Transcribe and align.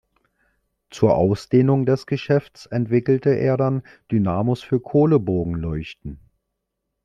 Zur 0.89 1.13
Ausdehnung 1.15 1.85
des 1.85 2.07
Geschäfts 2.07 2.65
entwickelte 2.65 3.29
er 3.35 3.55
dann 3.55 3.83
Dynamos 4.11 4.63
für 4.63 4.79
Kohle-Bogenleuchten. 4.79 6.17